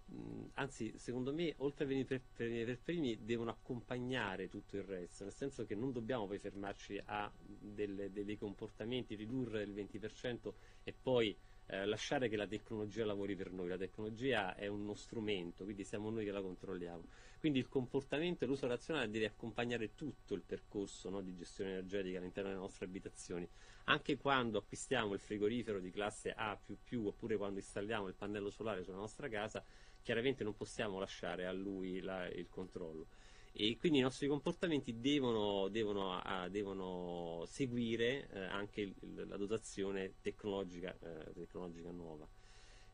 anzi 0.53 0.93
secondo 0.98 1.33
me 1.33 1.53
oltre 1.57 1.86
a 1.86 1.88
venire 1.88 2.05
per, 2.05 2.21
per, 2.36 2.65
per, 2.65 2.79
primi 2.79 3.24
devono 3.24 3.51
accompagnare 3.51 4.50
tutto 4.50 4.77
il 4.77 4.83
resto, 4.83 5.24
nel 5.24 5.33
senso 5.33 5.65
che 5.65 5.75
non 5.75 5.91
dobbiamo 5.91 6.27
poi 6.27 6.39
fermarci 6.39 7.01
a 7.05 7.31
delle, 7.38 8.12
dei 8.12 8.38
comportamenti, 8.38 9.15
ridurre 9.15 9.63
il 9.63 9.74
20% 9.74 10.51
e 10.83 10.93
poi 10.93 11.38
eh, 11.71 11.85
lasciare 11.85 12.29
che 12.29 12.35
la 12.35 12.47
tecnologia 12.47 13.05
lavori 13.05 13.35
per 13.35 13.51
noi. 13.51 13.67
La 13.67 13.77
tecnologia 13.77 14.55
è 14.55 14.65
uno 14.67 14.95
strumento, 14.95 15.63
quindi 15.63 15.83
siamo 15.83 16.09
noi 16.09 16.25
che 16.25 16.31
la 16.31 16.41
controlliamo. 16.41 17.03
Quindi 17.39 17.59
il 17.59 17.69
comportamento 17.69 18.43
e 18.43 18.47
l'uso 18.47 18.67
razionale 18.67 19.09
deve 19.09 19.25
accompagnare 19.27 19.93
tutto 19.93 20.33
il 20.33 20.41
percorso 20.41 21.09
no, 21.09 21.21
di 21.21 21.35
gestione 21.35 21.71
energetica 21.71 22.17
all'interno 22.17 22.49
delle 22.49 22.61
nostre 22.61 22.85
abitazioni. 22.85 23.47
Anche 23.85 24.17
quando 24.17 24.57
acquistiamo 24.57 25.13
il 25.13 25.19
frigorifero 25.19 25.79
di 25.79 25.91
classe 25.91 26.31
A 26.31 26.59
oppure 27.03 27.38
quando 27.38 27.59
installiamo 27.59 28.07
il 28.07 28.15
pannello 28.15 28.49
solare 28.49 28.83
sulla 28.83 28.97
nostra 28.97 29.29
casa, 29.29 29.63
chiaramente 30.01 30.43
non 30.43 30.55
possiamo 30.55 30.99
lasciare 30.99 31.45
a 31.45 31.51
lui 31.51 31.99
la, 32.01 32.27
il 32.29 32.49
controllo 32.49 33.07
e 33.51 33.77
quindi 33.77 34.00
i 34.00 34.01
nostri 34.01 34.27
comportamenti 34.27 35.00
devono, 35.00 35.68
devono, 35.70 36.20
a, 36.20 36.48
devono 36.50 37.44
seguire 37.48 38.29
eh, 38.32 38.39
anche 38.46 38.82
il, 38.82 39.25
la 39.27 39.38
dotazione 39.38 40.15
tecnologica, 40.22 40.96
eh, 41.00 41.34
tecnologica 41.34 41.91
nuova. 41.91 42.27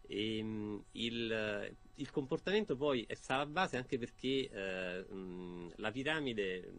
E, 0.07 0.37
ehm, 0.37 0.83
il, 0.93 1.75
il, 1.95 2.11
comportamento 2.11 2.75
poi 2.75 3.05
sta 3.11 3.35
alla 3.35 3.45
base 3.45 3.77
anche 3.77 3.97
perché 3.97 4.49
eh, 4.49 5.13
mh, 5.13 5.73
la 5.77 5.91
piramide 5.91 6.71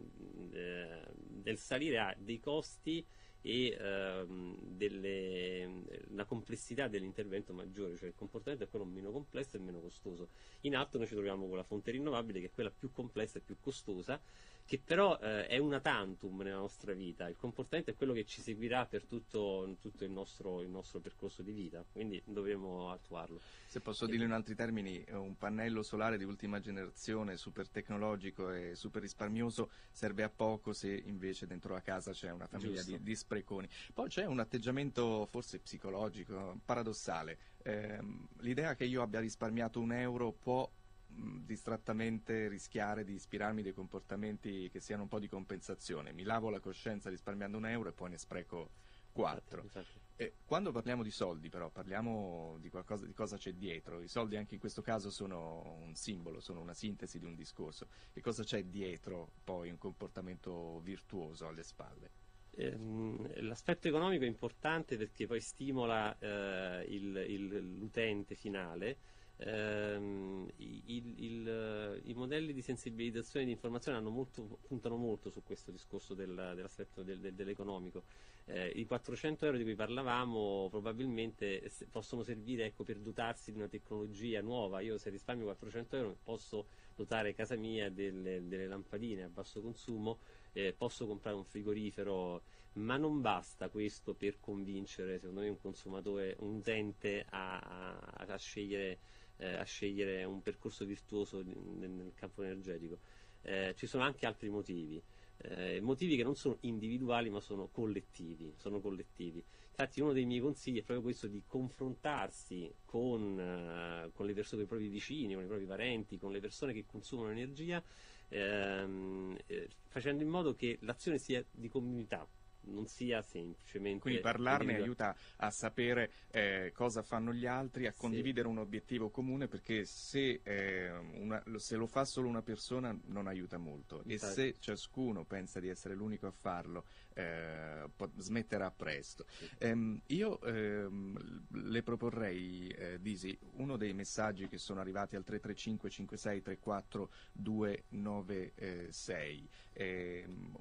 eh, 0.51 1.01
del 1.15 1.57
salire 1.57 1.99
ha 1.99 2.15
dei 2.17 2.39
costi 2.39 3.05
e 3.47 3.77
ehm, 3.79 4.57
delle, 4.61 5.69
la 6.09 6.25
complessità 6.25 6.89
dell'intervento 6.89 7.53
maggiore, 7.53 7.95
cioè 7.95 8.09
il 8.09 8.13
comportamento 8.13 8.65
è 8.65 8.69
quello 8.69 8.83
meno 8.83 9.09
complesso 9.09 9.55
e 9.55 9.59
meno 9.61 9.79
costoso. 9.79 10.27
In 10.61 10.75
alto 10.75 10.97
noi 10.97 11.07
ci 11.07 11.13
troviamo 11.13 11.47
con 11.47 11.55
la 11.55 11.63
fonte 11.63 11.91
rinnovabile 11.91 12.41
che 12.41 12.47
è 12.47 12.51
quella 12.51 12.71
più 12.77 12.91
complessa 12.91 13.37
e 13.37 13.41
più 13.41 13.55
costosa 13.61 14.19
che 14.67 14.81
però 14.83 15.17
eh, 15.21 15.47
è 15.47 15.57
una 15.57 15.79
tantum 15.79 16.41
nella 16.41 16.57
nostra 16.57 16.91
vita, 16.91 17.29
il 17.29 17.37
comportamento 17.37 17.89
è 17.89 17.95
quello 17.95 18.11
che 18.11 18.25
ci 18.25 18.41
seguirà 18.41 18.85
per 18.85 19.05
tutto, 19.05 19.77
tutto 19.79 20.03
il, 20.03 20.11
nostro, 20.11 20.61
il, 20.61 20.67
nostro, 20.67 20.99
percorso 20.99 21.41
di 21.41 21.53
vita, 21.53 21.85
quindi 21.89 22.21
dovremo 22.25 22.91
attuarlo. 22.91 23.39
Se 23.67 23.79
posso 23.79 24.05
e 24.05 24.09
dirlo 24.09 24.25
in 24.25 24.33
altri 24.33 24.55
termini, 24.55 25.01
un 25.11 25.37
pannello 25.37 25.83
solare 25.83 26.17
di 26.17 26.25
ultima 26.25 26.59
generazione, 26.59 27.37
super 27.37 27.69
tecnologico 27.69 28.51
e 28.51 28.75
super 28.75 29.01
risparmioso, 29.01 29.69
serve 29.89 30.23
a 30.23 30.29
poco 30.29 30.73
se 30.73 30.91
invece 31.05 31.47
dentro 31.47 31.73
la 31.73 31.81
casa 31.81 32.11
c'è 32.11 32.29
una 32.29 32.47
famiglia 32.47 32.83
di, 32.83 33.01
di, 33.01 33.15
spreconi. 33.15 33.69
Poi 33.93 34.09
c'è 34.09 34.25
un 34.25 34.39
atteggiamento 34.39 35.25
forse 35.27 35.59
psicologico, 35.59 36.59
paradossale. 36.65 37.37
Eh, 37.63 37.99
l'idea 38.39 38.75
che 38.75 38.83
io 38.83 39.01
abbia 39.01 39.21
risparmiato 39.21 39.79
un 39.79 39.93
euro 39.93 40.33
può 40.33 40.69
distrattamente 41.17 42.47
rischiare 42.47 43.03
di 43.03 43.13
ispirarmi 43.13 43.61
dei 43.61 43.73
comportamenti 43.73 44.69
che 44.69 44.79
siano 44.79 45.03
un 45.03 45.07
po' 45.07 45.19
di 45.19 45.27
compensazione. 45.27 46.13
Mi 46.13 46.23
lavo 46.23 46.49
la 46.49 46.59
coscienza 46.59 47.09
risparmiando 47.09 47.57
un 47.57 47.65
euro 47.65 47.89
e 47.89 47.93
poi 47.93 48.11
ne 48.11 48.17
spreco 48.17 48.71
quattro. 49.11 49.69
E 50.15 50.35
quando 50.45 50.71
parliamo 50.71 51.03
di 51.03 51.11
soldi, 51.11 51.49
però, 51.49 51.69
parliamo 51.69 52.57
di, 52.59 52.69
qualcosa, 52.69 53.05
di 53.05 53.13
cosa 53.13 53.37
c'è 53.37 53.53
dietro. 53.53 54.01
I 54.01 54.07
soldi 54.07 54.35
anche 54.35 54.53
in 54.53 54.59
questo 54.59 54.81
caso 54.81 55.09
sono 55.09 55.77
un 55.79 55.95
simbolo, 55.95 56.39
sono 56.39 56.61
una 56.61 56.73
sintesi 56.73 57.17
di 57.17 57.25
un 57.25 57.35
discorso. 57.35 57.87
Che 58.11 58.21
cosa 58.21 58.43
c'è 58.43 58.63
dietro 58.63 59.31
poi 59.43 59.69
un 59.69 59.77
comportamento 59.77 60.79
virtuoso 60.81 61.47
alle 61.47 61.63
spalle? 61.63 62.11
Ehm, 62.51 63.43
l'aspetto 63.43 63.87
economico 63.87 64.23
è 64.23 64.27
importante 64.27 64.97
perché 64.97 65.27
poi 65.27 65.39
stimola 65.39 66.17
eh, 66.17 66.85
il, 66.89 67.25
il, 67.27 67.77
l'utente 67.77 68.35
finale 68.35 68.97
ehm, 69.37 70.47
il, 70.57 71.13
il, 71.23 72.01
i 72.05 72.13
modelli 72.13 72.53
di 72.53 72.61
sensibilizzazione 72.61 73.43
e 73.43 73.47
di 73.47 73.53
informazione 73.53 73.99
molto, 73.99 74.59
puntano 74.67 74.95
molto 74.95 75.29
su 75.29 75.43
questo 75.43 75.71
discorso 75.71 76.13
del, 76.13 76.53
dell'aspetto 76.55 77.03
del, 77.03 77.19
del, 77.19 77.33
dell'economico. 77.33 78.03
Eh, 78.45 78.69
I 78.75 78.85
400 78.85 79.45
euro 79.45 79.57
di 79.57 79.63
cui 79.63 79.75
parlavamo 79.75 80.67
probabilmente 80.69 81.69
possono 81.91 82.23
servire 82.23 82.65
ecco, 82.65 82.83
per 82.83 82.97
dotarsi 82.97 83.51
di 83.51 83.57
una 83.57 83.67
tecnologia 83.67 84.41
nuova. 84.41 84.79
Io 84.79 84.97
se 84.97 85.09
risparmio 85.09 85.45
400 85.45 85.95
euro 85.97 86.17
posso 86.23 86.67
dotare 86.95 87.33
casa 87.33 87.55
mia 87.55 87.91
delle, 87.91 88.47
delle 88.47 88.67
lampadine 88.67 89.23
a 89.23 89.29
basso 89.29 89.61
consumo, 89.61 90.19
eh, 90.53 90.73
posso 90.75 91.05
comprare 91.05 91.35
un 91.35 91.43
frigorifero, 91.43 92.41
ma 92.73 92.95
non 92.97 93.21
basta 93.21 93.69
questo 93.69 94.13
per 94.13 94.39
convincere 94.39 95.19
secondo 95.19 95.41
me 95.41 95.49
un 95.49 95.59
consumatore, 95.59 96.35
un 96.39 96.55
utente 96.55 97.25
a, 97.29 97.59
a, 97.59 98.25
a 98.25 98.37
scegliere 98.37 98.99
eh, 99.37 99.55
a 99.55 99.63
scegliere 99.63 100.23
un 100.23 100.41
percorso 100.41 100.85
virtuoso 100.85 101.41
nel, 101.41 101.89
nel 101.89 102.11
campo 102.15 102.43
energetico. 102.43 102.99
Eh, 103.41 103.73
ci 103.77 103.87
sono 103.87 104.03
anche 104.03 104.25
altri 104.25 104.49
motivi, 104.49 105.01
eh, 105.37 105.79
motivi 105.79 106.15
che 106.15 106.23
non 106.23 106.35
sono 106.35 106.57
individuali 106.61 107.29
ma 107.29 107.39
sono 107.39 107.67
collettivi, 107.67 108.53
sono 108.57 108.79
collettivi. 108.79 109.43
Infatti 109.69 110.01
uno 110.01 110.11
dei 110.11 110.25
miei 110.25 110.39
consigli 110.39 110.79
è 110.79 110.83
proprio 110.83 111.03
questo 111.03 111.27
di 111.27 111.43
confrontarsi 111.45 112.73
con, 112.83 113.37
uh, 113.37 114.11
con 114.11 114.25
le 114.25 114.33
persone, 114.33 114.65
con 114.65 114.77
i 114.77 114.79
propri 114.79 114.87
vicini, 114.87 115.35
con 115.35 115.43
i 115.43 115.47
propri 115.47 115.65
parenti, 115.65 116.17
con 116.17 116.31
le 116.31 116.39
persone 116.39 116.73
che 116.73 116.83
consumano 116.87 117.29
energia, 117.29 117.83
ehm, 118.29 119.37
eh, 119.45 119.69
facendo 119.87 120.23
in 120.23 120.29
modo 120.29 120.55
che 120.55 120.79
l'azione 120.81 121.19
sia 121.19 121.45
di 121.51 121.67
comunità, 121.67 122.27
non 122.67 122.87
sia 122.87 123.21
semplicemente... 123.21 123.99
Quindi 124.01 124.21
parlarne 124.21 124.75
aiuta 124.75 125.15
a 125.37 125.49
sapere 125.51 126.11
eh, 126.31 126.71
cosa 126.73 127.01
fanno 127.01 127.33
gli 127.33 127.45
altri, 127.45 127.87
a 127.87 127.93
condividere 127.93 128.47
sì. 128.47 128.53
un 128.53 128.59
obiettivo 128.59 129.09
comune, 129.09 129.47
perché 129.47 129.85
se, 129.85 130.41
eh, 130.43 130.89
una, 130.91 131.41
se, 131.57 131.75
lo 131.75 131.87
fa 131.87 132.05
solo 132.05 132.27
una 132.27 132.41
persona 132.41 132.97
non 133.05 133.27
aiuta 133.27 133.57
molto 133.57 134.03
e 134.05 134.17
se 134.17 134.55
ciascuno 134.59 135.23
pensa 135.23 135.59
di 135.59 135.69
essere 135.69 135.95
l'unico 135.95 136.27
a 136.27 136.31
farlo 136.31 136.85
eh, 137.17 137.89
smetterà 138.17 138.69
presto. 138.69 139.25
Ehm, 139.57 139.99
io 140.07 140.39
ehm, 140.41 141.45
le 141.63 141.81
proporrei, 141.81 142.67
eh, 142.67 143.01
Disi, 143.01 143.35
uno 143.53 143.75
dei 143.75 143.93
messaggi 143.93 144.47
che 144.47 144.59
sono 144.59 144.79
arrivati 144.79 145.15
al 145.15 145.23
335 145.23 145.89
56 145.89 146.41
34 146.43 147.09
296. 147.33 149.49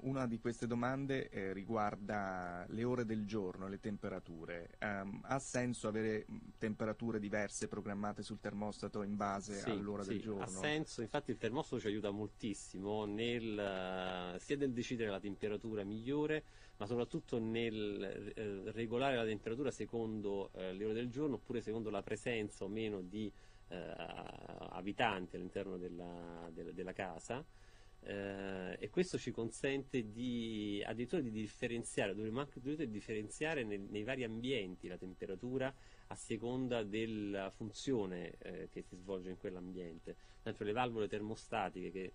una 0.01 0.27
di 0.27 0.39
queste 0.39 0.67
domande 0.67 1.29
eh, 1.29 1.53
riguarda 1.53 2.65
le 2.69 2.85
ore 2.85 3.05
del 3.05 3.27
giorno, 3.27 3.69
le 3.69 3.81
temperature. 3.81 4.77
Um, 4.81 5.21
ha 5.25 5.39
senso 5.39 5.89
avere 5.89 6.27
temperature 6.59 7.19
diverse 7.19 7.69
programmate 7.69 8.23
sul 8.23 8.41
termostato 8.41 9.03
in 9.03 9.17
base 9.17 9.55
sì, 9.55 9.71
all'ora 9.71 10.03
sì, 10.03 10.09
del 10.11 10.21
giorno? 10.21 10.43
Ha 10.43 10.49
senso, 10.49 11.03
infatti 11.03 11.31
il 11.31 11.39
termostato 11.39 11.81
ci 11.81 11.87
aiuta 11.89 12.11
moltissimo 12.11 13.05
nel, 13.05 14.37
sia 14.39 14.57
nel 14.57 14.73
decidere 14.73 15.11
la 15.11 15.21
temperatura 15.21 15.85
migliore 15.85 16.45
ma 16.79 16.87
soprattutto 16.87 17.39
nel 17.39 18.33
eh, 18.35 18.71
regolare 18.73 19.17
la 19.17 19.25
temperatura 19.25 19.71
secondo 19.71 20.51
eh, 20.55 20.73
le 20.73 20.85
ore 20.85 20.95
del 20.95 21.09
giorno 21.09 21.37
oppure 21.37 21.61
secondo 21.61 21.91
la 21.91 22.03
presenza 22.03 22.65
o 22.65 22.69
meno 22.69 23.01
di 23.01 23.33
eh, 23.69 23.95
abitanti 24.71 25.37
all'interno 25.37 25.77
della, 25.77 26.51
della, 26.53 26.73
della 26.73 26.93
casa. 26.93 27.45
Eh, 28.09 28.77
e 28.79 28.89
questo 28.91 29.19
ci 29.19 29.33
consente 29.33 30.13
di, 30.13 30.81
addirittura 30.87 31.21
di 31.21 31.31
differenziare, 31.31 32.15
dovremmo 32.15 32.41
anche 32.41 32.61
differenziare 32.89 33.65
nel, 33.65 33.81
nei 33.81 34.05
vari 34.05 34.23
ambienti 34.23 34.87
la 34.87 34.97
temperatura 34.97 35.75
a 36.09 36.15
seconda 36.15 36.85
della 36.85 37.51
funzione 37.51 38.37
eh, 38.39 38.69
che 38.71 38.83
si 38.83 38.95
svolge 38.95 39.31
in 39.31 39.39
quell'ambiente. 39.39 40.15
Per 40.15 40.41
esempio 40.43 40.67
le 40.67 40.73
valvole 40.73 41.09
termostatiche 41.09 41.91
che 41.91 42.13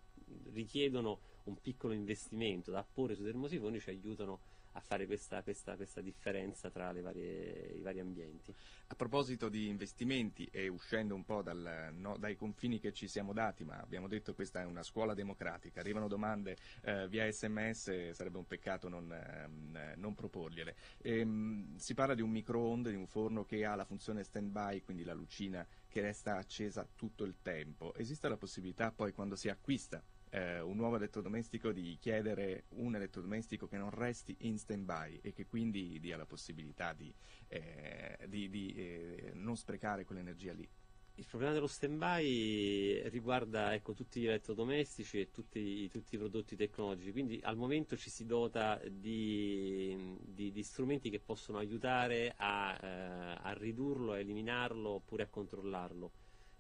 richiedono 0.54 1.20
un 1.46 1.60
piccolo 1.60 1.94
investimento 1.94 2.72
da 2.72 2.80
apporre 2.80 3.16
sui 3.16 3.26
termosifoni 3.26 3.80
ci 3.80 3.90
aiutano 3.90 4.40
a 4.74 4.80
fare 4.80 5.06
questa, 5.06 5.42
questa, 5.44 5.76
questa 5.76 6.02
differenza 6.02 6.70
tra 6.70 6.92
varie, 6.94 7.74
i 7.76 7.82
vari 7.82 8.00
ambienti. 8.00 8.54
A 8.88 8.96
proposito 8.96 9.50
di 9.50 9.68
investimenti 9.68 10.48
e 10.52 10.68
uscendo 10.68 11.16
un 11.16 11.24
po' 11.24 11.42
dal, 11.42 11.90
no, 11.94 12.18
dai 12.18 12.36
confini 12.36 12.80
che 12.80 12.94
ci 12.94 13.08
siamo 13.08 13.34
dati, 13.34 13.64
ma 13.64 13.80
abbiamo 13.80 14.08
detto 14.08 14.32
che 14.32 14.38
questa 14.38 14.62
è 14.62 14.66
una 14.66 14.84
scuola 14.84 15.14
democratica, 15.14 15.80
arrivano 15.80 16.08
domande 16.08 16.58
eh, 16.82 17.08
via 17.08 17.30
sms, 17.30 18.12
sarebbe 18.12 18.38
un 18.38 18.48
peccato 18.48 18.90
non, 18.90 19.12
eh, 19.12 19.96
non 19.96 20.16
proporgliele. 20.16 20.76
E, 20.98 21.20
ehm, 21.20 21.76
si 21.78 21.94
parla 21.94 22.16
di 22.16 22.22
un 22.22 22.30
microonde, 22.30 22.90
di 22.90 22.96
un 22.96 23.08
forno 23.08 23.46
che 23.46 23.66
ha 23.66 23.76
la 23.76 23.86
funzione 23.86 24.24
stand 24.24 24.52
by, 24.52 24.82
quindi 24.82 25.04
la 25.04 25.14
lucina 25.14 25.66
che 25.88 26.02
resta 26.02 26.38
accesa 26.38 26.88
tutto 26.96 27.24
il 27.24 27.38
tempo. 27.42 27.94
Esiste 27.96 28.30
la 28.30 28.38
possibilità 28.38 28.92
poi 28.92 29.12
quando 29.12 29.36
si 29.36 29.50
acquista 29.50 30.02
eh, 30.32 30.60
un 30.62 30.76
nuovo 30.76 30.96
elettrodomestico 30.96 31.72
di 31.72 31.98
chiedere 32.00 32.66
un 32.70 32.96
elettrodomestico 32.96 33.68
che 33.68 33.78
non 33.78 33.90
resti 33.90 34.36
in 34.40 34.58
stand 34.58 34.86
by 34.86 35.20
e 35.22 35.32
che 35.34 35.46
quindi 35.46 36.00
dia 36.00 36.18
la 36.18 36.26
possibilità 36.26 36.94
di, 36.94 37.14
eh, 37.48 38.18
di, 38.28 38.50
di 38.50 38.74
eh, 38.74 39.32
non 39.36 39.56
sprecare 39.56 40.06
quell'energia 40.06 40.54
lì. 40.54 40.68
Il 41.16 41.28
problema 41.28 41.54
dello 41.54 41.68
stand-by 41.68 43.10
riguarda 43.10 43.74
ecco, 43.76 43.94
tutti 43.94 44.22
gli 44.22 44.28
elettrodomestici 44.28 45.20
e 45.20 45.30
tutti, 45.30 45.88
tutti, 45.90 46.16
i 46.16 46.18
prodotti 46.18 46.56
tecnologici, 46.56 47.12
quindi 47.12 47.40
al 47.44 47.58
momento 47.58 47.98
ci 47.98 48.10
si 48.10 48.26
dota 48.26 48.82
di, 48.90 50.18
di, 50.20 50.52
di 50.52 50.64
strumenti 50.64 51.10
che 51.10 51.20
possono 51.20 51.58
aiutare 51.58 52.34
a, 52.38 52.76
eh, 52.82 53.38
a, 53.40 53.54
ridurlo, 53.54 54.14
a 54.14 54.20
eliminarlo 54.20 54.90
oppure 54.90 55.24
a 55.24 55.28
controllarlo. 55.28 56.12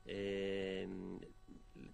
Ehm, 0.03 1.19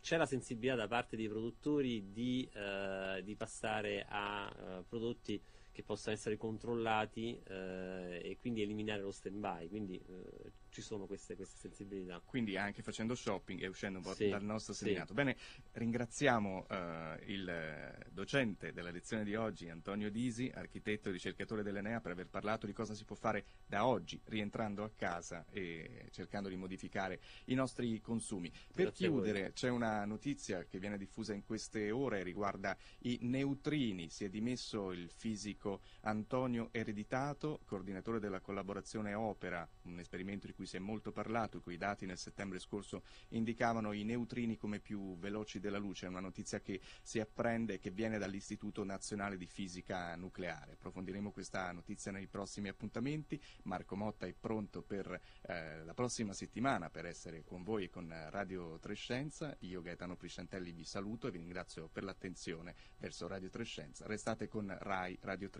c'è 0.02 0.18
la 0.18 0.26
sensibilità 0.26 0.76
da 0.76 0.88
parte 0.88 1.16
dei 1.16 1.28
produttori 1.28 2.12
di, 2.12 2.50
eh, 2.54 3.22
di 3.24 3.36
passare 3.36 4.06
a 4.08 4.52
uh, 4.52 4.86
prodotti 4.88 5.42
che 5.78 5.84
possano 5.84 6.16
essere 6.16 6.38
controllati 6.38 7.40
eh, 7.50 8.20
e 8.24 8.38
quindi 8.40 8.64
eliminare 8.64 9.00
lo 9.00 9.12
stand 9.12 9.38
by. 9.38 9.70
Quindi 9.70 9.96
eh, 9.96 10.52
ci 10.70 10.82
sono 10.82 11.06
queste, 11.06 11.36
queste, 11.36 11.56
sensibilità. 11.56 12.20
Quindi 12.26 12.58
anche 12.58 12.82
facendo 12.82 13.14
shopping 13.14 13.62
e 13.62 13.68
uscendo 13.68 14.00
un 14.00 14.04
po' 14.04 14.16
sì, 14.16 14.28
dal 14.28 14.44
nostro 14.44 14.74
seminato. 14.74 15.10
Sì. 15.10 15.14
Bene, 15.14 15.38
ringraziamo 15.74 16.66
eh, 16.68 17.20
il 17.28 18.08
docente 18.10 18.74
della 18.74 18.90
lezione 18.90 19.24
di 19.24 19.36
oggi, 19.36 19.70
Antonio 19.70 20.10
Disi, 20.10 20.52
architetto 20.52 21.10
e 21.10 21.12
ricercatore 21.12 21.62
dell'Enea, 21.62 22.02
per 22.02 22.12
aver 22.12 22.28
parlato 22.28 22.66
di 22.66 22.74
cosa 22.74 22.96
si 22.96 23.06
può 23.06 23.16
fare 23.16 23.46
da 23.68 23.86
oggi, 23.86 24.20
rientrando 24.26 24.84
a 24.84 24.90
casa 24.96 25.46
e 25.52 26.08
cercando 26.10 26.50
di 26.50 26.56
modificare 26.56 27.20
i 27.46 27.54
nostri 27.54 28.02
consumi. 28.02 28.50
Per 28.50 28.86
Grazie 28.86 29.08
chiudere, 29.08 29.54
c'è 29.54 29.70
una 29.70 30.06
notizia 30.06 30.64
che 30.64 30.80
viene 30.80 30.98
diffusa 30.98 31.34
in 31.34 31.44
queste 31.44 31.92
ore, 31.92 32.24
riguarda 32.24 32.76
i 33.02 33.20
neutrini. 33.22 34.10
Si 34.10 34.26
è 34.26 34.30
dimesso 34.30 34.92
il 34.92 35.08
fisico 35.12 35.66
Antonio 36.02 36.70
Ereditato, 36.72 37.62
coordinatore 37.66 38.20
della 38.20 38.40
collaborazione 38.40 39.14
Opera, 39.14 39.68
un 39.84 40.00
esperimento 40.00 40.48
di 40.48 40.54
cui 40.54 40.66
si 40.66 40.78
è 40.78 40.80
molto 40.80 41.12
parlato, 41.12 41.58
i 41.58 41.62
cui 41.62 41.78
dati 41.78 42.06
nel 42.06 42.18
settembre 42.18 42.60
scorso 42.60 43.04
indicavano 43.30 43.92
i 43.92 44.04
neutrini 44.04 44.58
come 44.58 44.80
più 44.80 45.18
veloci 45.18 45.60
della 45.60 45.78
luce, 45.78 46.06
è 46.06 46.10
una 46.10 46.20
notizia 46.20 46.62
che 46.62 46.80
si 47.02 47.20
apprende 47.20 47.76
e 47.76 47.80
che 47.80 47.92
viene 47.92 48.18
dall'Istituto 48.18 48.84
Nazionale 48.84 49.38
di 49.38 49.46
Fisica 49.46 50.16
Nucleare. 50.16 50.74
Approfondiremo 50.74 51.32
questa 51.32 51.72
notizia 51.72 52.12
nei 52.12 52.28
prossimi 52.28 52.70
appuntamenti. 52.70 53.42
Marco 53.64 53.96
Motta 53.96 54.26
è 54.26 54.34
pronto 54.34 54.82
per 54.82 55.20
eh, 55.42 55.84
la 55.84 55.94
prossima 55.94 56.34
settimana 56.34 56.90
per 56.90 57.06
essere 57.06 57.44
con 57.44 57.64
voi 57.64 57.86
e 57.86 57.90
con 57.90 58.14
Radio 58.30 58.78
Trescenza. 58.80 59.56
Io 59.62 59.82
Gaetano 59.82 60.16
Priscentelli 60.16 60.72
vi 60.72 60.84
saluto 60.84 61.28
e 61.28 61.32
vi 61.32 61.40
ringrazio 61.40 61.88
per 61.88 62.04
l'attenzione 62.04 62.76
verso 62.98 63.28
Radio 63.28 63.50
Trescenza. 63.50 64.06
Restate 64.06 64.48
con 64.48 64.76
RAI 64.80 65.18
Radio 65.22 65.50
3. 65.50 65.57